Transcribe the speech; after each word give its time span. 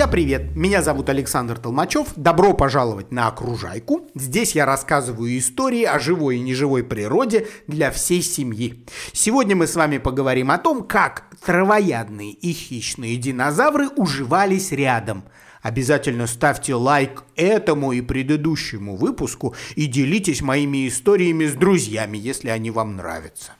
Друзья, 0.00 0.12
привет! 0.12 0.56
Меня 0.56 0.80
зовут 0.80 1.10
Александр 1.10 1.58
Толмачев. 1.58 2.14
Добро 2.16 2.54
пожаловать 2.54 3.12
на 3.12 3.28
Окружайку. 3.28 4.08
Здесь 4.14 4.54
я 4.54 4.64
рассказываю 4.64 5.36
истории 5.36 5.84
о 5.84 5.98
живой 5.98 6.38
и 6.38 6.40
неживой 6.40 6.82
природе 6.82 7.48
для 7.66 7.90
всей 7.90 8.22
семьи. 8.22 8.82
Сегодня 9.12 9.56
мы 9.56 9.66
с 9.66 9.76
вами 9.76 9.98
поговорим 9.98 10.50
о 10.52 10.56
том, 10.56 10.84
как 10.84 11.24
травоядные 11.44 12.32
и 12.32 12.50
хищные 12.54 13.16
динозавры 13.16 13.88
уживались 13.94 14.72
рядом. 14.72 15.22
Обязательно 15.60 16.26
ставьте 16.26 16.74
лайк 16.74 17.22
этому 17.36 17.92
и 17.92 18.00
предыдущему 18.00 18.96
выпуску 18.96 19.54
и 19.76 19.84
делитесь 19.84 20.40
моими 20.40 20.88
историями 20.88 21.44
с 21.44 21.52
друзьями, 21.52 22.16
если 22.16 22.48
они 22.48 22.70
вам 22.70 22.96
нравятся. 22.96 23.52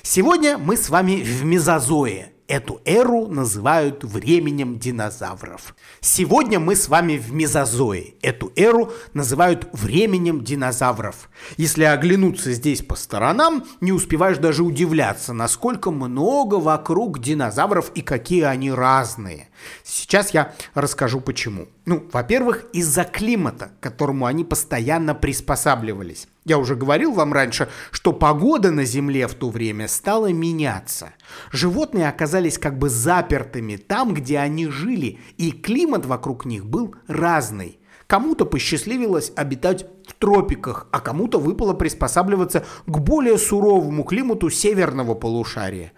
Сегодня 0.00 0.56
мы 0.56 0.78
с 0.78 0.88
вами 0.88 1.22
в 1.22 1.44
мезозое, 1.44 2.32
Эту 2.52 2.82
эру 2.84 3.28
называют 3.28 4.04
временем 4.04 4.78
динозавров. 4.78 5.74
Сегодня 6.02 6.60
мы 6.60 6.76
с 6.76 6.88
вами 6.88 7.16
в 7.16 7.32
мезозое. 7.32 8.08
Эту 8.20 8.52
эру 8.56 8.92
называют 9.14 9.70
временем 9.72 10.44
динозавров. 10.44 11.30
Если 11.56 11.84
оглянуться 11.84 12.52
здесь 12.52 12.82
по 12.82 12.94
сторонам, 12.94 13.64
не 13.80 13.90
успеваешь 13.90 14.36
даже 14.36 14.64
удивляться, 14.64 15.32
насколько 15.32 15.90
много 15.90 16.56
вокруг 16.56 17.20
динозавров 17.20 17.90
и 17.94 18.02
какие 18.02 18.42
они 18.42 18.70
разные. 18.70 19.48
Сейчас 19.84 20.34
я 20.34 20.54
расскажу 20.74 21.20
почему. 21.20 21.68
Ну, 21.84 22.08
во-первых, 22.12 22.66
из-за 22.72 23.04
климата, 23.04 23.72
к 23.78 23.82
которому 23.82 24.26
они 24.26 24.44
постоянно 24.44 25.14
приспосабливались. 25.14 26.28
Я 26.44 26.58
уже 26.58 26.74
говорил 26.74 27.12
вам 27.12 27.32
раньше, 27.32 27.68
что 27.90 28.12
погода 28.12 28.70
на 28.70 28.84
Земле 28.84 29.28
в 29.28 29.34
то 29.34 29.50
время 29.50 29.86
стала 29.86 30.32
меняться. 30.32 31.12
Животные 31.52 32.08
оказались 32.08 32.58
как 32.58 32.78
бы 32.78 32.88
запертыми 32.88 33.76
там, 33.76 34.12
где 34.14 34.38
они 34.38 34.66
жили, 34.66 35.20
и 35.36 35.52
климат 35.52 36.04
вокруг 36.04 36.44
них 36.44 36.66
был 36.66 36.94
разный. 37.06 37.78
Кому-то 38.08 38.44
посчастливилось 38.44 39.32
обитать 39.36 39.86
в 40.06 40.14
тропиках, 40.14 40.86
а 40.90 41.00
кому-то 41.00 41.38
выпало 41.38 41.72
приспосабливаться 41.72 42.64
к 42.86 42.98
более 42.98 43.38
суровому 43.38 44.04
климату 44.04 44.50
северного 44.50 45.14
полушария. 45.14 45.92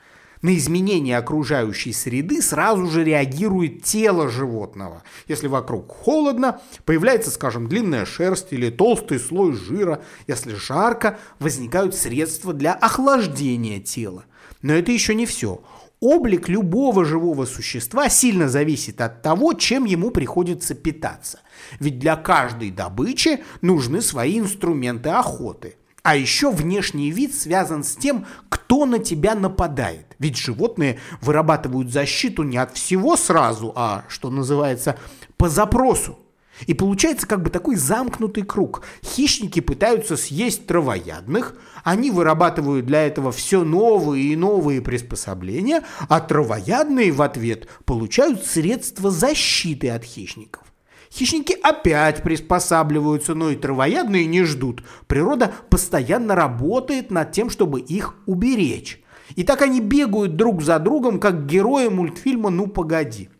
На 0.44 0.54
изменение 0.58 1.16
окружающей 1.16 1.94
среды 1.94 2.42
сразу 2.42 2.86
же 2.86 3.02
реагирует 3.02 3.82
тело 3.82 4.28
животного. 4.28 5.02
Если 5.26 5.46
вокруг 5.46 5.90
холодно, 5.90 6.60
появляется, 6.84 7.30
скажем, 7.30 7.66
длинная 7.66 8.04
шерсть 8.04 8.48
или 8.50 8.68
толстый 8.68 9.18
слой 9.18 9.54
жира. 9.54 10.02
Если 10.26 10.52
жарко, 10.52 11.18
возникают 11.38 11.94
средства 11.94 12.52
для 12.52 12.74
охлаждения 12.74 13.80
тела. 13.80 14.26
Но 14.60 14.74
это 14.74 14.92
еще 14.92 15.14
не 15.14 15.24
все. 15.24 15.62
Облик 16.00 16.50
любого 16.50 17.06
живого 17.06 17.46
существа 17.46 18.10
сильно 18.10 18.46
зависит 18.46 19.00
от 19.00 19.22
того, 19.22 19.54
чем 19.54 19.86
ему 19.86 20.10
приходится 20.10 20.74
питаться. 20.74 21.40
Ведь 21.80 21.98
для 21.98 22.16
каждой 22.16 22.70
добычи 22.70 23.42
нужны 23.62 24.02
свои 24.02 24.40
инструменты 24.40 25.08
охоты– 25.08 25.76
а 26.04 26.16
еще 26.16 26.50
внешний 26.50 27.10
вид 27.10 27.34
связан 27.34 27.82
с 27.82 27.96
тем, 27.96 28.26
кто 28.50 28.84
на 28.84 28.98
тебя 28.98 29.34
нападает. 29.34 30.14
Ведь 30.18 30.36
животные 30.36 31.00
вырабатывают 31.22 31.90
защиту 31.90 32.42
не 32.42 32.58
от 32.58 32.76
всего 32.76 33.16
сразу, 33.16 33.72
а, 33.74 34.04
что 34.08 34.30
называется, 34.30 34.98
по 35.38 35.48
запросу. 35.48 36.18
И 36.66 36.74
получается 36.74 37.26
как 37.26 37.42
бы 37.42 37.48
такой 37.48 37.76
замкнутый 37.76 38.42
круг. 38.44 38.82
Хищники 39.02 39.60
пытаются 39.60 40.18
съесть 40.18 40.66
травоядных, 40.66 41.54
они 41.84 42.10
вырабатывают 42.10 42.84
для 42.84 43.06
этого 43.06 43.32
все 43.32 43.64
новые 43.64 44.24
и 44.24 44.36
новые 44.36 44.82
приспособления, 44.82 45.84
а 46.10 46.20
травоядные 46.20 47.12
в 47.12 47.22
ответ 47.22 47.66
получают 47.86 48.44
средства 48.44 49.10
защиты 49.10 49.88
от 49.88 50.04
хищников. 50.04 50.63
Хищники 51.14 51.56
опять 51.62 52.24
приспосабливаются, 52.24 53.34
но 53.34 53.50
и 53.50 53.56
травоядные 53.56 54.26
не 54.26 54.42
ждут. 54.42 54.82
Природа 55.06 55.52
постоянно 55.70 56.34
работает 56.34 57.12
над 57.12 57.30
тем, 57.30 57.50
чтобы 57.50 57.80
их 57.80 58.16
уберечь. 58.26 59.00
И 59.36 59.44
так 59.44 59.62
они 59.62 59.80
бегают 59.80 60.34
друг 60.34 60.60
за 60.60 60.80
другом, 60.80 61.20
как 61.20 61.46
герои 61.46 61.86
мультфильма 61.86 62.50
«Ну 62.50 62.66
погоди». 62.66 63.30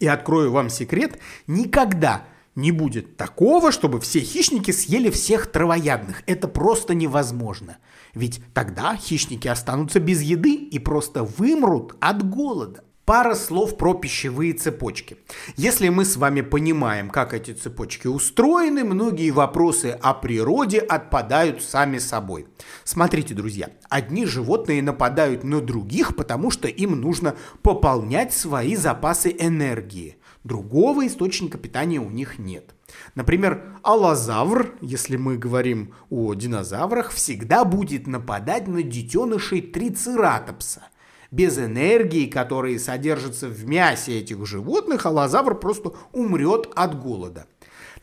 И 0.00 0.06
открою 0.06 0.50
вам 0.50 0.70
секрет, 0.70 1.18
никогда 1.46 2.24
не 2.54 2.72
будет 2.72 3.18
такого, 3.18 3.70
чтобы 3.70 4.00
все 4.00 4.20
хищники 4.20 4.70
съели 4.70 5.10
всех 5.10 5.52
травоядных. 5.52 6.22
Это 6.26 6.48
просто 6.48 6.94
невозможно. 6.94 7.76
Ведь 8.14 8.40
тогда 8.54 8.96
хищники 8.96 9.46
останутся 9.46 10.00
без 10.00 10.22
еды 10.22 10.54
и 10.54 10.78
просто 10.78 11.22
вымрут 11.22 11.96
от 12.00 12.28
голода. 12.28 12.82
Пара 13.04 13.34
слов 13.34 13.76
про 13.76 13.92
пищевые 13.92 14.54
цепочки. 14.54 15.18
Если 15.56 15.90
мы 15.90 16.06
с 16.06 16.16
вами 16.16 16.40
понимаем, 16.40 17.10
как 17.10 17.34
эти 17.34 17.50
цепочки 17.50 18.06
устроены, 18.06 18.82
многие 18.82 19.30
вопросы 19.30 19.98
о 20.00 20.14
природе 20.14 20.78
отпадают 20.78 21.62
сами 21.62 21.98
собой. 21.98 22.46
Смотрите, 22.82 23.34
друзья, 23.34 23.68
одни 23.90 24.24
животные 24.24 24.82
нападают 24.82 25.44
на 25.44 25.60
других, 25.60 26.16
потому 26.16 26.50
что 26.50 26.66
им 26.66 26.98
нужно 26.98 27.36
пополнять 27.60 28.32
свои 28.32 28.74
запасы 28.74 29.36
энергии. 29.38 30.16
Другого 30.42 31.06
источника 31.06 31.58
питания 31.58 31.98
у 31.98 32.08
них 32.08 32.38
нет. 32.38 32.74
Например, 33.14 33.78
аллозавр, 33.82 34.78
если 34.80 35.18
мы 35.18 35.36
говорим 35.36 35.92
о 36.08 36.32
динозаврах, 36.32 37.10
всегда 37.10 37.66
будет 37.66 38.06
нападать 38.06 38.66
на 38.66 38.82
детенышей 38.82 39.60
трицератопса– 39.60 40.84
без 41.34 41.58
энергии, 41.58 42.26
которая 42.26 42.78
содержится 42.78 43.48
в 43.48 43.66
мясе 43.66 44.20
этих 44.20 44.46
животных, 44.46 45.04
аллозавр 45.04 45.58
просто 45.58 45.92
умрет 46.12 46.70
от 46.76 47.00
голода. 47.00 47.46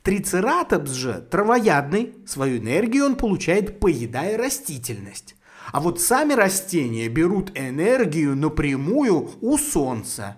Трицератопс 0.03 0.91
же 0.91 1.25
травоядный, 1.29 2.13
свою 2.25 2.57
энергию 2.57 3.05
он 3.05 3.15
получает, 3.15 3.79
поедая 3.79 4.37
растительность. 4.37 5.35
А 5.71 5.79
вот 5.79 6.01
сами 6.01 6.33
растения 6.33 7.07
берут 7.07 7.51
энергию 7.55 8.35
напрямую 8.35 9.29
у 9.39 9.57
солнца. 9.57 10.37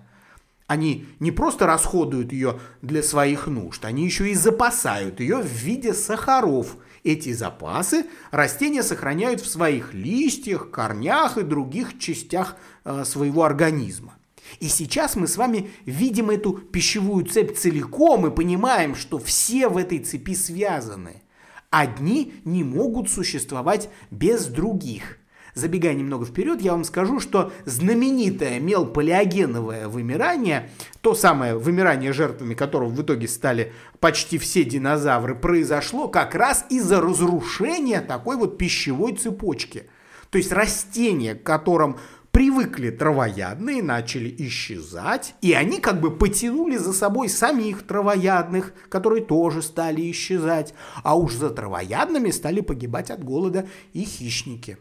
Они 0.68 1.06
не 1.18 1.32
просто 1.32 1.66
расходуют 1.66 2.32
ее 2.32 2.60
для 2.80 3.02
своих 3.02 3.48
нужд, 3.48 3.84
они 3.84 4.04
еще 4.04 4.30
и 4.30 4.34
запасают 4.34 5.18
ее 5.18 5.38
в 5.38 5.46
виде 5.46 5.94
сахаров– 5.94 6.76
эти 7.04 7.32
запасы 7.32 8.06
растения 8.30 8.82
сохраняют 8.82 9.40
в 9.40 9.48
своих 9.48 9.94
листьях, 9.94 10.70
корнях 10.70 11.38
и 11.38 11.42
других 11.42 11.98
частях 11.98 12.56
э, 12.84 13.04
своего 13.04 13.44
организма. 13.44 14.14
И 14.60 14.68
сейчас 14.68 15.14
мы 15.14 15.26
с 15.26 15.36
вами 15.36 15.70
видим 15.84 16.30
эту 16.30 16.54
пищевую 16.54 17.26
цепь 17.26 17.56
целиком 17.56 18.26
и 18.26 18.34
понимаем, 18.34 18.94
что 18.94 19.18
все 19.18 19.68
в 19.68 19.76
этой 19.76 19.98
цепи 20.00 20.34
связаны. 20.34 21.22
Одни 21.70 22.34
не 22.44 22.64
могут 22.64 23.10
существовать 23.10 23.88
без 24.10 24.46
других– 24.46 25.18
Забегая 25.54 25.94
немного 25.94 26.26
вперед, 26.26 26.60
я 26.60 26.72
вам 26.72 26.82
скажу, 26.82 27.20
что 27.20 27.52
знаменитое 27.64 28.58
мелполиогеновое 28.58 29.86
вымирание, 29.86 30.70
то 31.00 31.14
самое 31.14 31.56
вымирание, 31.56 32.12
жертвами 32.12 32.54
которого 32.54 32.88
в 32.88 33.00
итоге 33.00 33.28
стали 33.28 33.72
почти 34.00 34.38
все 34.38 34.64
динозавры, 34.64 35.36
произошло 35.36 36.08
как 36.08 36.34
раз 36.34 36.66
из-за 36.70 37.00
разрушения 37.00 38.00
такой 38.00 38.36
вот 38.36 38.58
пищевой 38.58 39.14
цепочки. 39.14 39.84
То 40.30 40.38
есть 40.38 40.50
растения, 40.50 41.36
к 41.36 41.44
которым 41.44 41.98
привыкли 42.32 42.90
травоядные, 42.90 43.80
начали 43.80 44.34
исчезать, 44.36 45.36
и 45.40 45.52
они 45.52 45.78
как 45.78 46.00
бы 46.00 46.10
потянули 46.10 46.76
за 46.76 46.92
собой 46.92 47.28
самих 47.28 47.86
травоядных, 47.86 48.72
которые 48.88 49.24
тоже 49.24 49.62
стали 49.62 50.10
исчезать, 50.10 50.74
а 51.04 51.16
уж 51.16 51.34
за 51.34 51.50
травоядными 51.50 52.32
стали 52.32 52.60
погибать 52.60 53.12
от 53.12 53.22
голода 53.22 53.68
и 53.92 54.02
хищники. 54.02 54.78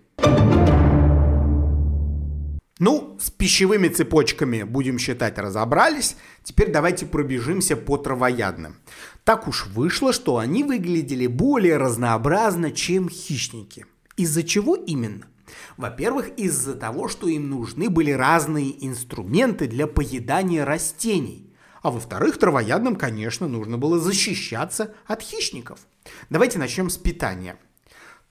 Ну, 2.80 3.18
с 3.20 3.30
пищевыми 3.30 3.88
цепочками, 3.88 4.64
будем 4.64 4.98
считать, 4.98 5.38
разобрались. 5.38 6.16
Теперь 6.44 6.72
давайте 6.72 7.06
пробежимся 7.06 7.78
по 7.78 7.98
травоядным. 7.98 8.78
Так 9.24 9.48
уж 9.48 9.68
вышло, 9.68 10.12
что 10.12 10.38
они 10.38 10.64
выглядели 10.64 11.28
более 11.28 11.78
разнообразно, 11.78 12.72
чем 12.72 13.10
хищники. 13.10 13.86
Из-за 14.18 14.42
чего 14.44 14.76
именно? 14.76 15.28
Во-первых, 15.78 16.30
из-за 16.38 16.74
того, 16.74 17.08
что 17.10 17.28
им 17.28 17.50
нужны 17.50 17.90
были 17.90 18.12
разные 18.12 18.86
инструменты 18.86 19.68
для 19.68 19.86
поедания 19.86 20.66
растений. 20.66 21.54
А 21.84 21.92
во-вторых, 21.92 22.40
травоядным, 22.40 22.96
конечно, 22.96 23.48
нужно 23.48 23.78
было 23.78 24.00
защищаться 24.00 24.96
от 25.06 25.22
хищников. 25.22 25.80
Давайте 26.30 26.58
начнем 26.58 26.90
с 26.90 26.98
питания. 26.98 27.58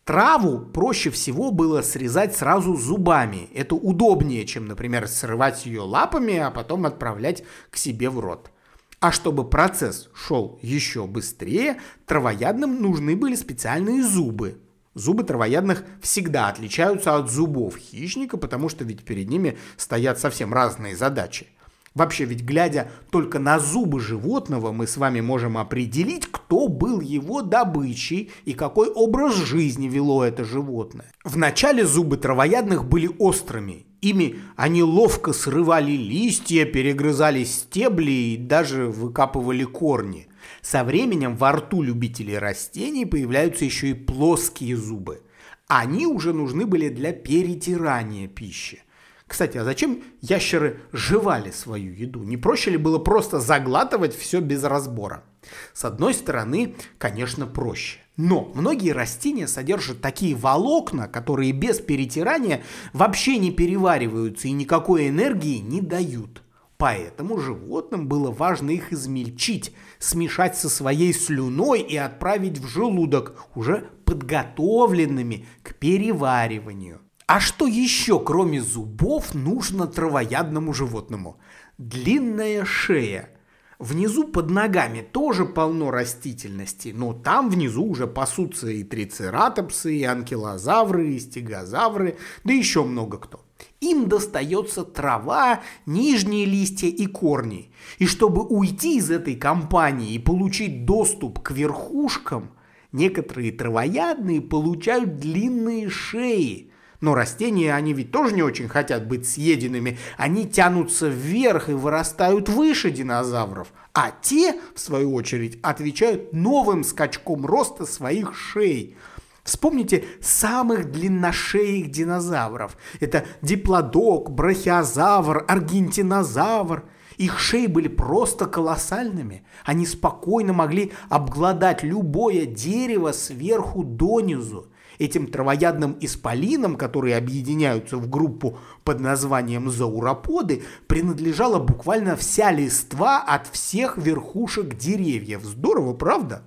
Траву 0.05 0.59
проще 0.59 1.11
всего 1.11 1.53
было 1.53 1.81
срезать 1.81 2.35
сразу 2.35 2.75
зубами. 2.75 3.49
Это 3.55 3.77
удобнее, 3.77 4.45
чем, 4.47 4.67
например, 4.67 5.07
срывать 5.07 5.65
ее 5.65 5.83
лапами, 5.83 6.39
а 6.39 6.51
потом 6.51 6.87
отправлять 6.87 7.45
к 7.71 7.77
себе 7.77 8.11
в 8.11 8.19
рот. 8.19 8.51
А 8.99 9.13
чтобы 9.13 9.49
процесс 9.49 10.11
шел 10.13 10.59
еще 10.61 11.07
быстрее, 11.07 11.79
травоядным 12.07 12.83
нужны 12.83 13.15
были 13.15 13.37
специальные 13.37 14.03
зубы. 14.03 14.61
Зубы 14.95 15.23
травоядных 15.23 15.85
всегда 16.01 16.49
отличаются 16.49 17.17
от 17.17 17.31
зубов 17.31 17.77
хищника, 17.77 18.37
потому 18.37 18.69
что 18.69 18.85
ведь 18.85 19.05
перед 19.05 19.29
ними 19.29 19.57
стоят 19.77 20.19
совсем 20.19 20.53
разные 20.53 20.97
задачи. 20.97 21.47
Вообще, 21.95 22.25
ведь 22.25 22.43
глядя 22.43 22.91
только 23.11 23.39
на 23.39 23.59
зубы 23.59 24.01
животного, 24.01 24.73
мы 24.73 24.87
с 24.87 24.97
вами 24.97 25.21
можем 25.21 25.59
определить, 25.59 26.27
кто 26.27 26.69
был 26.69 27.01
его 27.01 27.43
добычей 27.43 28.31
и 28.45 28.55
какой 28.55 28.89
образ 28.89 29.37
жизни 29.37 29.89
вело 29.89 30.25
это 30.25 30.45
животное. 30.45 31.13
Вначале 31.23 31.85
зубы 31.85 32.17
травоядных 32.17 32.87
были 32.87 33.11
острыми. 33.19 33.87
Ими 34.01 34.37
они 34.57 34.83
ловко 34.83 35.33
срывали 35.33 35.93
листья, 35.93 36.65
перегрызали 36.65 37.45
стебли 37.45 38.11
и 38.11 38.37
даже 38.37 38.87
выкапывали 38.87 39.65
корни. 39.65 40.29
Со 40.61 40.85
временем 40.85 41.37
во 41.37 41.53
рту 41.53 41.83
любителей 41.83 42.39
растений 42.39 43.05
появляются 43.05 43.65
еще 43.65 43.91
и 43.91 43.95
плоские 43.95 44.77
зубы. 44.77 45.23
Они 45.69 46.07
уже 46.07 46.33
нужны 46.33 46.67
были 46.67 46.89
для 46.89 47.13
перетирания 47.13 48.29
пищи. 48.29 48.83
Кстати, 49.33 49.57
а 49.57 49.65
зачем 49.65 50.03
ящеры 50.21 50.81
жевали 50.93 51.53
свою 51.53 51.95
еду? 51.95 52.23
Не 52.23 52.37
проще 52.37 52.73
ли 52.73 52.77
было 52.77 52.99
просто 52.99 53.41
заглатывать 53.41 54.15
все 54.15 54.41
без 54.41 54.63
разбора? 54.63 55.25
С 55.73 55.87
одной 55.87 56.13
стороны, 56.13 56.75
конечно, 56.99 57.47
проще. 57.47 58.01
Но 58.19 58.53
многие 58.55 58.91
растения 58.91 59.49
содержат 59.49 60.03
такие 60.03 60.37
волокна, 60.37 61.09
которые 61.09 61.53
без 61.53 61.81
перетирания 61.81 62.63
вообще 62.93 63.39
не 63.39 63.51
перевариваются 63.51 64.49
и 64.49 64.53
никакой 64.53 65.09
энергии 65.09 65.61
не 65.61 65.81
дают. 65.81 66.43
Поэтому 66.77 67.39
животным 67.39 68.09
было 68.09 68.31
важно 68.31 68.69
их 68.69 68.93
измельчить, 68.93 69.73
смешать 69.99 70.59
со 70.59 70.69
своей 70.69 71.15
слюной 71.15 71.81
и 71.81 71.97
отправить 71.97 72.59
в 72.59 72.67
желудок 72.67 73.47
уже 73.55 73.89
подготовленными 74.05 75.47
к 75.63 75.75
перевариванию. 75.77 77.01
А 77.33 77.41
что 77.41 77.67
еще, 77.67 78.21
кроме 78.21 78.61
зубов, 78.61 79.33
нужно 79.33 79.87
травоядному 79.87 80.75
животному? 80.75 81.39
Длинная 81.79 82.67
шея. 82.67 83.31
Внизу 83.79 84.25
под 84.25 84.51
ногами 84.51 85.01
тоже 85.01 85.47
полно 85.47 85.91
растительности, 85.91 86.93
но 86.95 87.15
там 87.15 87.49
внизу 87.49 87.87
уже 87.87 88.07
пасутся 88.07 88.69
и 88.69 88.85
трицератопсы, 88.85 89.97
и 89.97 90.05
анкилозавры, 90.05 91.15
и 91.15 91.19
стегозавры, 91.19 92.19
да 92.45 92.53
еще 92.53 92.85
много 92.85 93.17
кто. 93.17 93.41
Им 93.81 94.11
достается 94.11 94.85
трава, 94.85 95.63
нижние 95.87 96.45
листья 96.45 96.89
и 96.89 97.07
корни. 97.07 97.73
И 97.97 98.07
чтобы 98.07 98.43
уйти 98.43 98.99
из 98.99 99.11
этой 99.11 99.37
компании 99.37 100.13
и 100.13 100.19
получить 100.19 100.85
доступ 100.85 101.41
к 101.41 101.53
верхушкам, 101.53 102.51
некоторые 102.93 103.53
травоядные 103.53 104.43
получают 104.43 105.17
длинные 105.17 105.89
шеи– 105.89 106.69
но 107.03 107.15
растения, 107.15 107.75
они 107.75 107.93
ведь 107.93 108.13
тоже 108.13 108.33
не 108.33 108.43
очень 108.43 108.69
хотят 108.69 109.07
быть 109.07 109.29
съеденными. 109.29 109.99
Они 110.17 110.49
тянутся 110.49 111.09
вверх 111.09 111.69
и 111.69 111.73
вырастают 111.73 112.49
выше 112.49 112.93
динозавров. 112.93 113.73
А 113.93 114.13
те, 114.23 114.61
в 114.75 114.81
свою 114.81 115.13
очередь, 115.13 115.59
отвечают 115.63 116.33
новым 116.33 116.85
скачком 116.85 117.45
роста 117.45 117.87
своих 117.87 118.37
шей. 118.37 118.97
Вспомните 119.43 120.05
самых 120.21 120.93
длинношеих 120.93 121.91
динозавров. 121.91 122.77
Это 123.01 123.25
диплодок, 123.43 124.31
брахиозавр, 124.31 125.45
аргентинозавр. 125.49 126.85
Их 127.19 127.39
шеи 127.39 127.67
были 127.67 127.89
просто 127.89 128.47
колоссальными. 128.47 129.45
Они 129.65 129.87
спокойно 129.87 130.53
могли 130.53 130.93
обглодать 131.09 131.83
любое 131.83 132.47
дерево 132.47 133.13
сверху 133.13 133.85
донизу 133.85 134.69
этим 134.99 135.27
травоядным 135.27 135.97
исполинам, 136.01 136.77
которые 136.77 137.17
объединяются 137.17 137.97
в 137.97 138.09
группу 138.09 138.59
под 138.85 139.01
названием 139.01 139.71
зауроподы, 139.71 140.63
принадлежала 140.87 141.59
буквально 141.59 142.17
вся 142.17 142.51
листва 142.53 143.23
от 143.23 143.49
всех 143.49 143.97
верхушек 143.99 144.77
деревьев. 144.77 145.43
Здорово, 145.45 145.95
правда? 145.95 146.43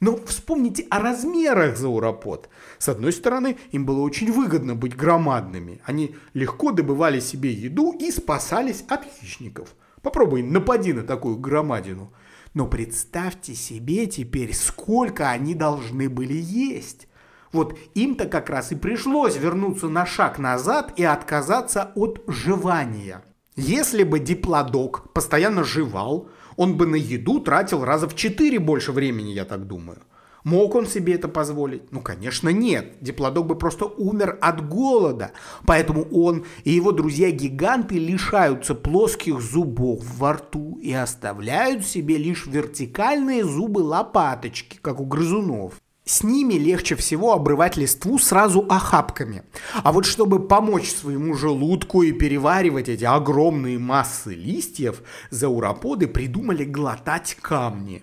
Но 0.00 0.18
вспомните 0.26 0.86
о 0.90 0.98
размерах 0.98 1.78
зауропод. 1.78 2.50
С 2.78 2.88
одной 2.88 3.12
стороны, 3.12 3.56
им 3.70 3.86
было 3.86 4.00
очень 4.00 4.30
выгодно 4.32 4.74
быть 4.74 4.96
громадными. 4.96 5.80
Они 5.84 6.14
легко 6.34 6.72
добывали 6.72 7.20
себе 7.20 7.52
еду 7.52 7.92
и 7.92 8.10
спасались 8.10 8.84
от 8.88 9.04
хищников. 9.04 9.74
Попробуй 10.04 10.42
напади 10.42 10.92
на 10.92 11.02
такую 11.02 11.38
громадину. 11.38 12.12
Но 12.52 12.66
представьте 12.66 13.54
себе 13.54 14.06
теперь, 14.06 14.54
сколько 14.54 15.30
они 15.30 15.54
должны 15.54 16.10
были 16.10 16.34
есть. 16.34 17.08
Вот 17.52 17.76
им-то 17.94 18.26
как 18.26 18.50
раз 18.50 18.70
и 18.70 18.74
пришлось 18.74 19.36
вернуться 19.36 19.88
на 19.88 20.04
шаг 20.04 20.38
назад 20.38 20.92
и 20.96 21.04
отказаться 21.04 21.90
от 21.94 22.22
жевания. 22.26 23.24
Если 23.56 24.04
бы 24.04 24.18
диплодок 24.18 25.10
постоянно 25.14 25.64
жевал, 25.64 26.28
он 26.56 26.76
бы 26.76 26.86
на 26.86 26.96
еду 26.96 27.40
тратил 27.40 27.82
раза 27.82 28.06
в 28.06 28.14
четыре 28.14 28.58
больше 28.58 28.92
времени, 28.92 29.30
я 29.30 29.46
так 29.46 29.66
думаю. 29.66 29.98
Мог 30.44 30.74
он 30.74 30.86
себе 30.86 31.14
это 31.14 31.26
позволить? 31.26 31.90
Ну, 31.90 32.02
конечно, 32.02 32.50
нет. 32.50 32.98
Диплодок 33.00 33.46
бы 33.46 33.56
просто 33.56 33.86
умер 33.86 34.38
от 34.42 34.68
голода. 34.68 35.32
Поэтому 35.66 36.02
он 36.12 36.44
и 36.64 36.70
его 36.70 36.92
друзья-гиганты 36.92 37.98
лишаются 37.98 38.74
плоских 38.74 39.40
зубов 39.40 40.04
во 40.18 40.34
рту 40.34 40.78
и 40.82 40.92
оставляют 40.92 41.86
себе 41.86 42.18
лишь 42.18 42.46
вертикальные 42.46 43.42
зубы-лопаточки, 43.44 44.78
как 44.82 45.00
у 45.00 45.06
грызунов. 45.06 45.80
С 46.04 46.22
ними 46.22 46.54
легче 46.54 46.96
всего 46.96 47.32
обрывать 47.32 47.78
листву 47.78 48.18
сразу 48.18 48.66
охапками. 48.68 49.44
А 49.82 49.90
вот 49.90 50.04
чтобы 50.04 50.46
помочь 50.46 50.90
своему 50.90 51.32
желудку 51.32 52.02
и 52.02 52.12
переваривать 52.12 52.90
эти 52.90 53.04
огромные 53.04 53.78
массы 53.78 54.34
листьев, 54.34 55.02
зауроподы 55.30 56.06
придумали 56.06 56.64
глотать 56.64 57.38
камни. 57.40 58.02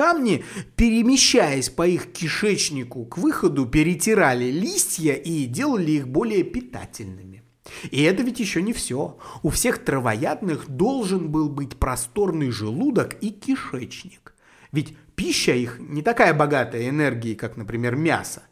Камни, 0.00 0.42
перемещаясь 0.76 1.68
по 1.68 1.86
их 1.86 2.10
кишечнику 2.10 3.04
к 3.04 3.18
выходу, 3.18 3.66
перетирали 3.66 4.46
листья 4.50 5.12
и 5.12 5.44
делали 5.44 5.90
их 5.90 6.08
более 6.08 6.42
питательными. 6.42 7.42
И 7.90 8.00
это 8.04 8.22
ведь 8.22 8.40
еще 8.40 8.62
не 8.62 8.72
все. 8.72 9.18
У 9.42 9.50
всех 9.50 9.84
травоядных 9.84 10.70
должен 10.70 11.28
был 11.28 11.50
быть 11.50 11.76
просторный 11.76 12.50
желудок 12.50 13.18
и 13.20 13.28
кишечник. 13.28 14.32
Ведь 14.72 14.96
пища 15.16 15.52
их 15.52 15.76
не 15.78 16.00
такая 16.00 16.32
богатая 16.32 16.88
энергией, 16.88 17.34
как, 17.34 17.58
например, 17.58 17.94
мясо. 17.94 18.44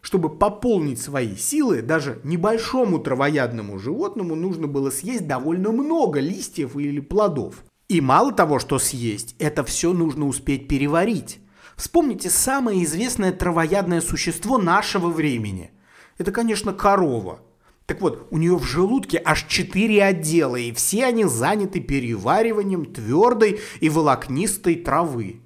Чтобы 0.00 0.30
пополнить 0.30 1.02
свои 1.02 1.36
силы, 1.36 1.82
даже 1.82 2.18
небольшому 2.24 2.98
травоядному 2.98 3.78
животному 3.78 4.34
нужно 4.34 4.68
было 4.68 4.88
съесть 4.88 5.26
довольно 5.26 5.70
много 5.70 6.20
листьев 6.20 6.78
или 6.78 7.00
плодов. 7.00 7.62
И 7.88 8.00
мало 8.00 8.32
того, 8.32 8.58
что 8.58 8.78
съесть, 8.78 9.36
это 9.38 9.62
все 9.64 9.92
нужно 9.92 10.26
успеть 10.26 10.68
переварить. 10.68 11.40
Вспомните 11.76 12.30
самое 12.30 12.82
известное 12.84 13.32
травоядное 13.32 14.00
существо 14.00 14.58
нашего 14.58 15.08
времени. 15.08 15.70
Это, 16.16 16.32
конечно, 16.32 16.72
корова. 16.72 17.40
Так 17.86 18.00
вот, 18.00 18.28
у 18.30 18.38
нее 18.38 18.56
в 18.56 18.64
желудке 18.64 19.20
аж 19.22 19.44
четыре 19.46 20.02
отдела, 20.04 20.56
и 20.56 20.72
все 20.72 21.04
они 21.04 21.24
заняты 21.24 21.80
перевариванием 21.80 22.86
твердой 22.86 23.60
и 23.80 23.90
волокнистой 23.90 24.76
травы. 24.76 25.42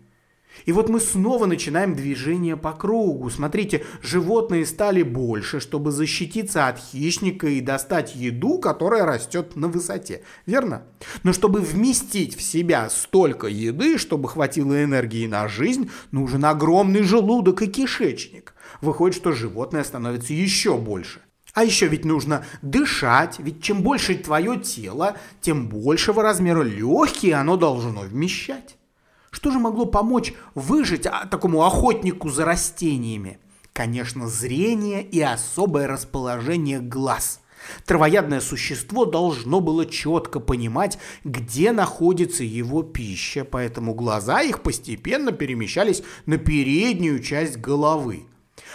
И 0.69 0.73
вот 0.73 0.91
мы 0.91 1.01
снова 1.01 1.47
начинаем 1.47 1.95
движение 1.95 2.55
по 2.55 2.73
кругу. 2.73 3.31
Смотрите, 3.31 3.87
животные 4.03 4.67
стали 4.67 5.03
больше, 5.03 5.61
чтобы 5.61 5.93
защититься 5.93 6.69
от 6.69 6.79
хищника 6.79 7.47
и 7.47 7.63
достать 7.63 8.15
еду, 8.15 8.59
которая 8.59 9.07
растет 9.07 9.57
на 9.57 9.69
высоте. 9.69 10.25
Верно? 10.45 10.83
Но 11.23 11.33
чтобы 11.33 11.61
вместить 11.61 12.37
в 12.37 12.43
себя 12.43 12.91
столько 12.91 13.47
еды, 13.47 13.97
чтобы 13.97 14.29
хватило 14.29 14.85
энергии 14.85 15.27
на 15.27 15.49
жизнь, 15.49 15.91
нужен 16.11 16.45
огромный 16.45 17.03
желудок 17.03 17.63
и 17.63 17.67
кишечник. 17.67 18.53
Выходит, 18.83 19.17
что 19.17 19.33
животное 19.33 19.85
становится 19.85 20.35
еще 20.35 20.77
больше. 20.77 21.23
А 21.55 21.65
еще 21.65 21.87
ведь 21.87 22.05
нужно 22.05 22.45
дышать, 22.61 23.37
ведь 23.39 23.63
чем 23.63 23.81
больше 23.81 24.17
твое 24.17 24.61
тело, 24.61 25.17
тем 25.41 25.71
большего 25.71 26.23
размера 26.23 26.61
легкие 26.61 27.37
оно 27.37 27.57
должно 27.57 28.03
вмещать. 28.03 28.78
Что 29.31 29.51
же 29.51 29.59
могло 29.59 29.87
помочь 29.87 30.33
выжить 30.55 31.07
а, 31.07 31.27
такому 31.27 31.65
охотнику 31.65 32.31
за 32.31 32.45
растениями? 32.45 33.39
Конечно, 33.73 34.29
зрение 34.29 35.03
и 35.03 35.21
особое 35.21 35.87
расположение 35.87 36.81
глаз. 36.81 37.41
Травоядное 37.85 38.41
существо 38.41 39.05
должно 39.05 39.61
было 39.61 39.85
четко 39.85 40.41
понимать, 40.41 40.99
где 41.25 41.73
находится 41.73 42.45
его 42.45 42.83
пища, 42.83 43.45
поэтому 43.45 43.95
глаза 43.95 44.43
их 44.43 44.63
постепенно 44.63 45.33
перемещались 45.33 46.03
на 46.27 46.39
переднюю 46.39 47.21
часть 47.21 47.59
головы. 47.59 48.25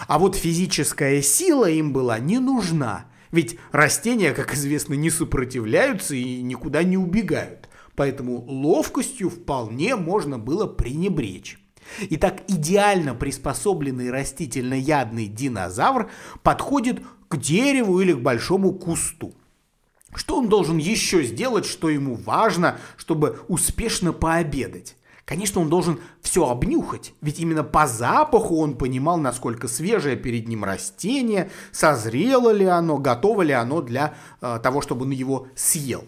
А 0.07 0.19
вот 0.19 0.35
физическая 0.35 1.21
сила 1.21 1.69
им 1.69 1.93
была 1.93 2.19
не 2.19 2.39
нужна, 2.39 3.05
ведь 3.31 3.57
растения, 3.71 4.31
как 4.31 4.53
известно, 4.53 4.93
не 4.93 5.09
сопротивляются 5.09 6.15
и 6.15 6.41
никуда 6.41 6.83
не 6.83 6.97
убегают 6.97 7.62
поэтому 7.95 8.43
ловкостью 8.45 9.29
вполне 9.29 9.95
можно 9.95 10.39
было 10.39 10.65
пренебречь. 10.67 11.59
Итак, 12.09 12.43
идеально 12.47 13.13
приспособленный 13.13 14.11
растительноядный 14.11 15.27
динозавр 15.27 16.09
подходит 16.41 17.01
к 17.27 17.37
дереву 17.37 17.99
или 17.99 18.13
к 18.13 18.19
большому 18.19 18.73
кусту. 18.73 19.33
Что 20.15 20.37
он 20.37 20.47
должен 20.47 20.77
еще 20.77 21.23
сделать, 21.23 21.65
что 21.65 21.89
ему 21.89 22.15
важно, 22.15 22.77
чтобы 22.97 23.39
успешно 23.47 24.13
пообедать? 24.13 24.95
Конечно, 25.25 25.61
он 25.61 25.69
должен 25.69 25.99
все 26.21 26.49
обнюхать, 26.49 27.13
ведь 27.21 27.39
именно 27.39 27.63
по 27.63 27.87
запаху 27.87 28.57
он 28.57 28.75
понимал, 28.75 29.17
насколько 29.17 29.69
свежее 29.69 30.17
перед 30.17 30.49
ним 30.49 30.65
растение, 30.65 31.49
созрело 31.71 32.51
ли 32.51 32.65
оно, 32.65 32.97
готово 32.97 33.41
ли 33.41 33.53
оно 33.53 33.81
для 33.81 34.15
э, 34.41 34.59
того, 34.61 34.81
чтобы 34.81 35.05
он 35.05 35.11
его 35.11 35.47
съел. 35.55 36.03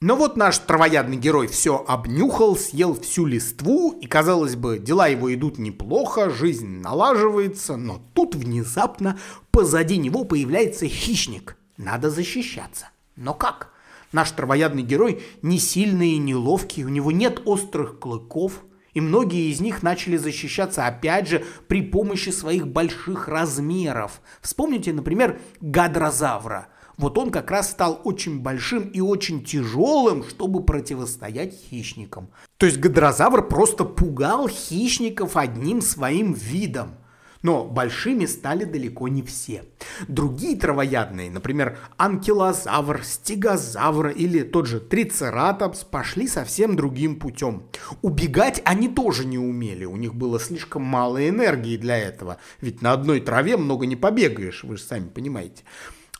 Но 0.00 0.14
вот 0.14 0.36
наш 0.36 0.58
травоядный 0.58 1.16
герой 1.16 1.48
все 1.48 1.84
обнюхал, 1.84 2.56
съел 2.56 2.98
всю 3.00 3.26
листву, 3.26 3.98
и, 4.00 4.06
казалось 4.06 4.54
бы, 4.54 4.78
дела 4.78 5.08
его 5.08 5.34
идут 5.34 5.58
неплохо, 5.58 6.30
жизнь 6.30 6.68
налаживается, 6.80 7.76
но 7.76 8.00
тут 8.14 8.36
внезапно 8.36 9.18
позади 9.50 9.96
него 9.96 10.24
появляется 10.24 10.86
хищник. 10.86 11.56
Надо 11.76 12.10
защищаться. 12.10 12.90
Но 13.16 13.34
как? 13.34 13.72
Наш 14.12 14.30
травоядный 14.30 14.84
герой 14.84 15.20
не 15.42 15.58
сильный 15.58 16.10
и 16.10 16.18
не 16.18 16.36
ловкий, 16.36 16.84
у 16.84 16.88
него 16.88 17.10
нет 17.10 17.42
острых 17.44 17.98
клыков, 17.98 18.62
и 18.94 19.00
многие 19.00 19.50
из 19.50 19.60
них 19.60 19.82
начали 19.82 20.16
защищаться 20.16 20.86
опять 20.86 21.26
же 21.26 21.44
при 21.66 21.82
помощи 21.82 22.30
своих 22.30 22.68
больших 22.68 23.26
размеров. 23.26 24.20
Вспомните, 24.42 24.92
например, 24.92 25.40
гадрозавра– 25.60 26.68
вот 26.98 27.16
он 27.16 27.30
как 27.30 27.50
раз 27.50 27.70
стал 27.70 28.00
очень 28.04 28.40
большим 28.40 28.88
и 28.88 29.00
очень 29.00 29.44
тяжелым, 29.44 30.24
чтобы 30.24 30.64
противостоять 30.64 31.54
хищникам. 31.54 32.28
То 32.56 32.66
есть 32.66 32.78
гадрозавр 32.78 33.46
просто 33.46 33.84
пугал 33.84 34.48
хищников 34.48 35.36
одним 35.36 35.80
своим 35.80 36.32
видом. 36.32 36.96
Но 37.40 37.64
большими 37.64 38.26
стали 38.26 38.64
далеко 38.64 39.06
не 39.06 39.22
все. 39.22 39.64
Другие 40.08 40.56
травоядные, 40.56 41.30
например, 41.30 41.78
анкилозавр, 41.96 43.04
стегозавр 43.04 44.08
или 44.08 44.42
тот 44.42 44.66
же 44.66 44.80
трицератопс, 44.80 45.84
пошли 45.84 46.26
совсем 46.26 46.74
другим 46.74 47.20
путем. 47.20 47.62
Убегать 48.02 48.60
они 48.64 48.88
тоже 48.88 49.24
не 49.24 49.38
умели, 49.38 49.84
у 49.84 49.96
них 49.96 50.16
было 50.16 50.40
слишком 50.40 50.82
мало 50.82 51.28
энергии 51.28 51.76
для 51.76 51.96
этого. 51.96 52.38
Ведь 52.60 52.82
на 52.82 52.92
одной 52.92 53.20
траве 53.20 53.56
много 53.56 53.86
не 53.86 53.94
побегаешь, 53.94 54.64
вы 54.64 54.76
же 54.76 54.82
сами 54.82 55.06
понимаете 55.08 55.62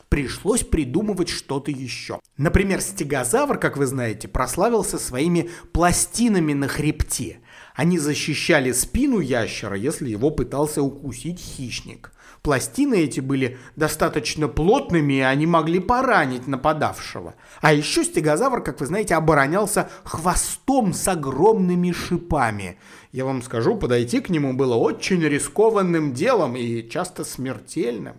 пришлось 0.09 0.63
придумывать 0.63 1.29
что-то 1.29 1.71
еще. 1.71 2.19
Например, 2.37 2.81
стегозавр, 2.81 3.57
как 3.57 3.77
вы 3.77 3.85
знаете, 3.85 4.27
прославился 4.27 4.97
своими 4.97 5.49
пластинами 5.71 6.53
на 6.53 6.67
хребте. 6.67 7.39
Они 7.75 7.97
защищали 7.97 8.71
спину 8.71 9.19
ящера, 9.19 9.77
если 9.77 10.09
его 10.09 10.31
пытался 10.31 10.81
укусить 10.81 11.39
хищник. 11.39 12.11
Пластины 12.41 12.95
эти 12.95 13.19
были 13.19 13.57
достаточно 13.75 14.47
плотными, 14.47 15.13
и 15.13 15.21
они 15.21 15.45
могли 15.45 15.79
поранить 15.79 16.47
нападавшего. 16.47 17.35
А 17.61 17.73
еще 17.73 18.03
стегозавр, 18.03 18.63
как 18.63 18.79
вы 18.79 18.85
знаете, 18.85 19.15
оборонялся 19.15 19.89
хвостом 20.03 20.93
с 20.93 21.07
огромными 21.07 21.91
шипами. 21.91 22.77
Я 23.11 23.25
вам 23.25 23.41
скажу, 23.41 23.75
подойти 23.75 24.21
к 24.21 24.29
нему 24.29 24.53
было 24.53 24.75
очень 24.75 25.21
рискованным 25.21 26.13
делом 26.13 26.55
и 26.55 26.87
часто 26.89 27.25
смертельным. 27.25 28.15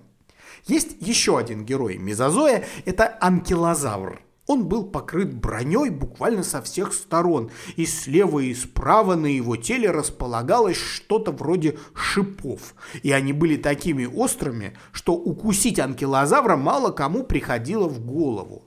Есть 0.66 0.96
еще 1.00 1.38
один 1.38 1.64
герой 1.64 1.98
мезозоя, 1.98 2.64
это 2.84 3.16
анкилозавр. 3.20 4.22
Он 4.46 4.66
был 4.66 4.84
покрыт 4.84 5.32
броней 5.32 5.90
буквально 5.90 6.42
со 6.42 6.60
всех 6.60 6.92
сторон, 6.92 7.52
и 7.76 7.86
слева 7.86 8.40
и 8.40 8.52
справа 8.52 9.14
на 9.14 9.26
его 9.26 9.56
теле 9.56 9.92
располагалось 9.92 10.76
что-то 10.76 11.30
вроде 11.30 11.78
шипов. 11.94 12.74
И 13.04 13.12
они 13.12 13.32
были 13.32 13.56
такими 13.56 14.06
острыми, 14.06 14.76
что 14.90 15.14
укусить 15.14 15.78
анкилозавра 15.78 16.56
мало 16.56 16.90
кому 16.90 17.22
приходило 17.22 17.86
в 17.86 18.00
голову. 18.00 18.64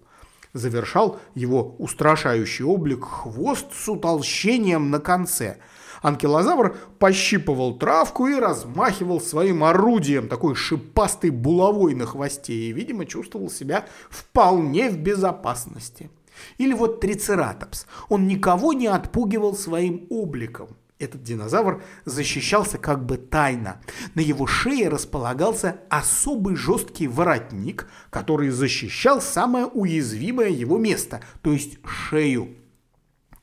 Завершал 0.54 1.20
его 1.36 1.76
устрашающий 1.80 2.64
облик 2.64 3.04
хвост 3.04 3.68
с 3.74 3.90
утолщением 3.90 4.90
на 4.90 5.00
конце– 5.00 5.58
Анкилозавр 6.04 6.76
пощипывал 7.00 7.78
травку 7.78 8.28
и 8.28 8.36
размахивал 8.36 9.22
своим 9.22 9.64
орудием, 9.64 10.28
такой 10.28 10.54
шипастой 10.54 11.30
булавой 11.30 11.96
на 11.96 12.06
хвосте, 12.06 12.54
и, 12.54 12.74
видимо, 12.74 13.06
чувствовал 13.06 13.50
себя 13.50 13.86
вполне 14.10 14.90
в 14.90 14.98
безопасности. 14.98 16.12
Или 16.58 16.74
вот 16.74 17.00
трицератопс. 17.00 17.86
Он 18.10 18.28
никого 18.28 18.74
не 18.74 18.88
отпугивал 18.88 19.56
своим 19.56 20.06
обликом. 20.10 20.76
Этот 21.00 21.24
динозавр 21.24 21.82
защищался 22.04 22.78
как 22.78 23.06
бы 23.06 23.18
тайно. 23.18 23.82
На 24.14 24.20
его 24.20 24.46
шее 24.46 24.90
располагался 24.90 25.78
особый 25.90 26.58
жесткий 26.58 27.08
воротник, 27.08 27.88
который 28.10 28.50
защищал 28.50 29.22
самое 29.22 29.68
уязвимое 29.68 30.50
его 30.50 30.78
место, 30.78 31.22
то 31.42 31.54
есть 31.54 31.78
шею. 31.86 32.58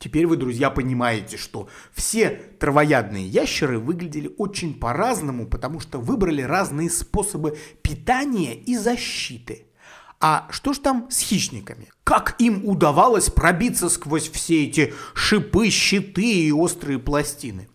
Теперь 0.01 0.27
вы, 0.27 0.39
друзья, 0.39 0.71
понимаете, 0.71 1.37
что 1.37 1.69
все 1.93 2.31
травоядные 2.59 3.29
ящеры 3.29 3.79
выглядели 3.79 4.35
очень 4.39 4.73
по-разному, 4.73 5.47
потому 5.47 5.79
что 5.79 5.99
выбрали 5.99 6.41
разные 6.41 6.89
способы 6.89 7.59
питания 7.83 8.55
и 8.55 8.79
защиты. 8.79 9.67
А 10.19 10.49
что 10.51 10.73
ж 10.73 10.79
там 10.79 11.09
с 11.11 11.21
хищниками? 11.21 11.89
Как 12.03 12.35
им 12.39 12.67
удавалось 12.67 13.29
пробиться 13.29 13.91
сквозь 13.91 14.31
все 14.31 14.65
эти 14.65 14.95
шипы, 15.13 15.69
щиты 15.69 16.47
и 16.47 16.51
острые 16.51 16.99
пластины? 16.99 17.69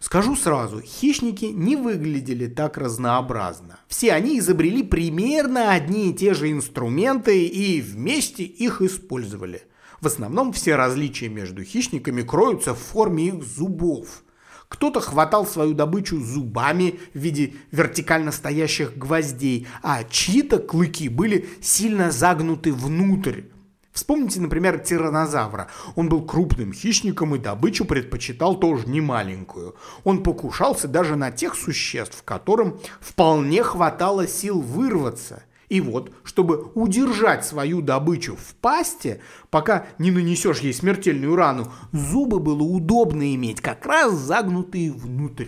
Скажу 0.00 0.34
сразу, 0.34 0.80
хищники 0.80 1.44
не 1.44 1.76
выглядели 1.76 2.48
так 2.48 2.76
разнообразно. 2.76 3.78
Все 3.86 4.14
они 4.14 4.40
изобрели 4.40 4.82
примерно 4.82 5.70
одни 5.70 6.10
и 6.10 6.12
те 6.12 6.34
же 6.34 6.50
инструменты 6.50 7.46
и 7.46 7.80
вместе 7.80 8.42
их 8.42 8.82
использовали– 8.82 9.62
в 10.02 10.06
основном 10.06 10.52
все 10.52 10.74
различия 10.74 11.28
между 11.28 11.62
хищниками 11.62 12.22
кроются 12.22 12.74
в 12.74 12.78
форме 12.78 13.28
их 13.28 13.42
зубов. 13.44 14.24
Кто-то 14.68 15.00
хватал 15.00 15.46
свою 15.46 15.74
добычу 15.74 16.18
зубами 16.18 16.98
в 17.14 17.18
виде 17.18 17.54
вертикально 17.70 18.32
стоящих 18.32 18.98
гвоздей, 18.98 19.68
а 19.82 20.02
чьи-то 20.02 20.58
клыки 20.58 21.08
были 21.08 21.48
сильно 21.60 22.10
загнуты 22.10 22.72
внутрь. 22.72 23.42
Вспомните, 23.92 24.40
например, 24.40 24.80
тиранозавра. 24.80 25.68
Он 25.94 26.08
был 26.08 26.24
крупным 26.24 26.72
хищником 26.72 27.34
и 27.36 27.38
добычу 27.38 27.84
предпочитал 27.84 28.58
тоже 28.58 28.88
не 28.88 29.02
маленькую. 29.02 29.76
Он 30.02 30.22
покушался 30.22 30.88
даже 30.88 31.14
на 31.14 31.30
тех 31.30 31.54
существ, 31.54 32.22
которым 32.24 32.80
вполне 33.00 33.62
хватало 33.62 34.26
сил 34.26 34.60
вырваться– 34.60 35.44
и 35.72 35.80
вот, 35.80 36.12
чтобы 36.22 36.70
удержать 36.74 37.46
свою 37.46 37.80
добычу 37.80 38.36
в 38.36 38.54
пасте, 38.56 39.22
пока 39.48 39.86
не 39.96 40.10
нанесешь 40.10 40.58
ей 40.58 40.74
смертельную 40.74 41.34
рану, 41.34 41.72
зубы 41.92 42.40
было 42.40 42.62
удобно 42.62 43.34
иметь, 43.34 43.62
как 43.62 43.86
раз 43.86 44.12
загнутые 44.12 44.92
внутрь. 44.92 45.46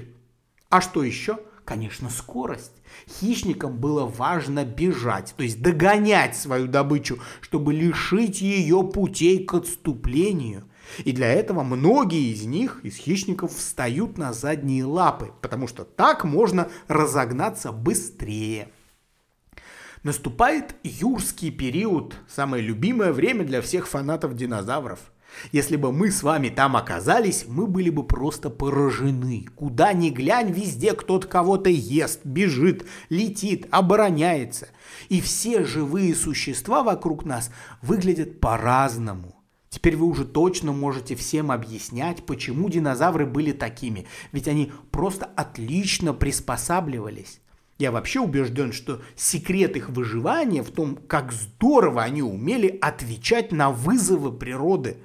А 0.70 0.80
что 0.80 1.04
еще? 1.04 1.40
Конечно, 1.66 2.08
скорость. 2.08 2.72
Хищникам 3.06 3.76
было 3.76 4.06
важно 4.06 4.64
бежать, 4.64 5.34
то 5.36 5.42
есть 5.42 5.60
догонять 5.60 6.34
свою 6.34 6.68
добычу, 6.68 7.18
чтобы 7.42 7.74
лишить 7.74 8.40
ее 8.40 8.82
путей 8.82 9.44
к 9.44 9.52
отступлению. 9.52 10.64
И 11.04 11.12
для 11.12 11.30
этого 11.30 11.62
многие 11.64 12.32
из 12.32 12.46
них, 12.46 12.80
из 12.82 12.96
хищников, 12.96 13.54
встают 13.54 14.16
на 14.16 14.32
задние 14.32 14.86
лапы, 14.86 15.32
потому 15.42 15.68
что 15.68 15.84
так 15.84 16.24
можно 16.24 16.70
разогнаться 16.88 17.72
быстрее. 17.72 18.70
Наступает 20.04 20.76
юрский 20.82 21.50
период, 21.50 22.14
самое 22.28 22.62
любимое 22.62 23.10
время 23.10 23.42
для 23.42 23.62
всех 23.62 23.88
фанатов 23.88 24.36
динозавров. 24.36 25.00
Если 25.50 25.76
бы 25.76 25.92
мы 25.92 26.10
с 26.10 26.22
вами 26.22 26.50
там 26.50 26.76
оказались, 26.76 27.46
мы 27.48 27.66
были 27.66 27.88
бы 27.88 28.06
просто 28.06 28.50
поражены. 28.50 29.46
Куда 29.56 29.94
ни 29.94 30.10
глянь, 30.10 30.52
везде 30.52 30.92
кто-то 30.92 31.26
кого-то 31.26 31.70
ест, 31.70 32.20
бежит, 32.22 32.84
летит, 33.08 33.66
обороняется. 33.70 34.68
И 35.08 35.22
все 35.22 35.64
живые 35.64 36.14
существа 36.14 36.82
вокруг 36.82 37.24
нас 37.24 37.50
выглядят 37.80 38.40
по-разному. 38.40 39.42
Теперь 39.70 39.96
вы 39.96 40.04
уже 40.04 40.26
точно 40.26 40.72
можете 40.72 41.16
всем 41.16 41.50
объяснять, 41.50 42.26
почему 42.26 42.68
динозавры 42.68 43.24
были 43.24 43.52
такими. 43.52 44.06
Ведь 44.32 44.48
они 44.48 44.70
просто 44.90 45.24
отлично 45.24 46.12
приспосабливались. 46.12 47.40
Я 47.78 47.90
вообще 47.90 48.20
убежден, 48.20 48.72
что 48.72 49.02
секрет 49.16 49.76
их 49.76 49.88
выживания 49.90 50.62
в 50.62 50.70
том, 50.70 50.96
как 50.96 51.32
здорово 51.32 52.02
они 52.02 52.22
умели 52.22 52.78
отвечать 52.80 53.50
на 53.50 53.70
вызовы 53.70 54.32
природы. 54.32 54.98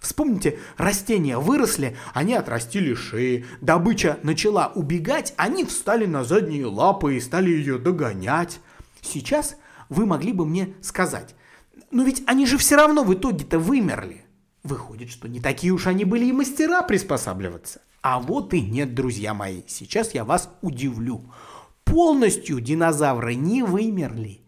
Вспомните, 0.00 0.58
растения 0.76 1.38
выросли, 1.38 1.96
они 2.14 2.34
отрастили 2.34 2.94
шеи, 2.94 3.46
добыча 3.60 4.18
начала 4.22 4.72
убегать, 4.74 5.32
они 5.36 5.64
встали 5.64 6.06
на 6.06 6.24
задние 6.24 6.66
лапы 6.66 7.16
и 7.16 7.20
стали 7.20 7.50
ее 7.50 7.78
догонять. 7.78 8.60
Сейчас 9.00 9.56
вы 9.88 10.06
могли 10.06 10.32
бы 10.32 10.44
мне 10.44 10.74
сказать, 10.82 11.34
но 11.90 12.02
ведь 12.02 12.22
они 12.26 12.46
же 12.46 12.58
все 12.58 12.76
равно 12.76 13.04
в 13.04 13.14
итоге-то 13.14 13.58
вымерли. 13.58 14.24
Выходит, 14.64 15.10
что 15.10 15.28
не 15.28 15.40
такие 15.40 15.72
уж 15.72 15.86
они 15.86 16.04
были 16.04 16.26
и 16.26 16.32
мастера 16.32 16.82
приспосабливаться. 16.82 17.80
А 18.02 18.20
вот 18.20 18.54
и 18.54 18.60
нет, 18.60 18.94
друзья 18.94 19.34
мои, 19.34 19.62
сейчас 19.66 20.14
я 20.14 20.24
вас 20.24 20.50
удивлю 20.62 21.24
полностью 21.88 22.60
динозавры 22.60 23.34
не 23.34 23.62
вымерли. 23.62 24.42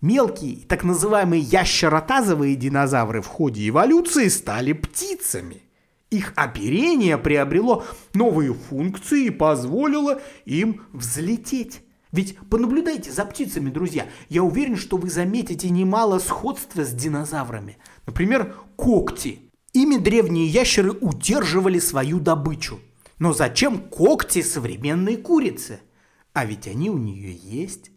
Мелкие, 0.00 0.58
так 0.68 0.84
называемые 0.84 1.42
ящеротазовые 1.42 2.56
динозавры 2.56 3.20
в 3.20 3.26
ходе 3.26 3.68
эволюции 3.68 4.28
стали 4.28 4.72
птицами. 4.72 5.62
Их 6.10 6.32
оперение 6.36 7.18
приобрело 7.18 7.84
новые 8.12 8.54
функции 8.54 9.26
и 9.26 9.30
позволило 9.30 10.20
им 10.44 10.82
взлететь. 10.92 11.80
Ведь 12.12 12.38
понаблюдайте 12.48 13.10
за 13.10 13.24
птицами, 13.24 13.70
друзья. 13.70 14.06
Я 14.28 14.44
уверен, 14.44 14.76
что 14.76 14.96
вы 14.96 15.10
заметите 15.10 15.70
немало 15.70 16.20
сходства 16.20 16.84
с 16.84 16.92
динозаврами. 16.92 17.78
Например, 18.06 18.54
когти. 18.76 19.40
Ими 19.72 19.96
древние 19.96 20.46
ящеры 20.46 20.92
удерживали 20.92 21.80
свою 21.80 22.20
добычу. 22.20 22.78
Но 23.18 23.32
зачем 23.32 23.78
когти 23.78 24.42
современной 24.42 25.16
курицы? 25.16 25.80
А 26.34 26.44
ведь 26.44 26.66
они 26.66 26.90
у 26.90 26.98
нее 26.98 27.32
есть. 27.32 27.90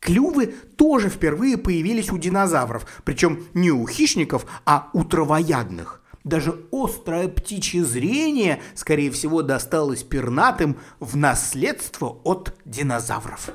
Клювы 0.00 0.48
тоже 0.76 1.08
впервые 1.08 1.56
появились 1.56 2.10
у 2.10 2.18
динозавров, 2.18 2.86
причем 3.04 3.46
не 3.54 3.70
у 3.70 3.86
хищников, 3.86 4.44
а 4.66 4.90
у 4.92 5.04
травоядных. 5.04 6.02
Даже 6.24 6.66
острое 6.72 7.28
птичье 7.28 7.84
зрение, 7.84 8.60
скорее 8.74 9.12
всего, 9.12 9.42
досталось 9.42 10.02
пернатым 10.02 10.76
в 10.98 11.16
наследство 11.16 12.18
от 12.24 12.54
динозавров. 12.64 13.50